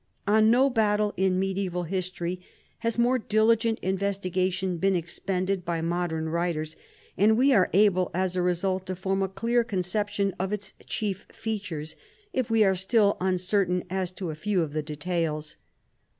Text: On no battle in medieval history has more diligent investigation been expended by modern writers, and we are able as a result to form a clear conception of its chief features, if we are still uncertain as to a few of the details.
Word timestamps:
On 0.25 0.49
no 0.49 0.67
battle 0.67 1.13
in 1.15 1.37
medieval 1.37 1.83
history 1.83 2.41
has 2.79 2.97
more 2.97 3.19
diligent 3.19 3.77
investigation 3.83 4.77
been 4.79 4.95
expended 4.95 5.63
by 5.63 5.79
modern 5.81 6.27
writers, 6.29 6.75
and 7.19 7.37
we 7.37 7.53
are 7.53 7.69
able 7.71 8.09
as 8.11 8.35
a 8.35 8.41
result 8.41 8.87
to 8.87 8.95
form 8.95 9.21
a 9.21 9.29
clear 9.29 9.63
conception 9.63 10.33
of 10.39 10.51
its 10.51 10.73
chief 10.87 11.27
features, 11.31 11.95
if 12.33 12.49
we 12.49 12.63
are 12.63 12.73
still 12.73 13.15
uncertain 13.21 13.83
as 13.91 14.09
to 14.09 14.31
a 14.31 14.35
few 14.35 14.63
of 14.63 14.73
the 14.73 14.81
details. 14.81 15.57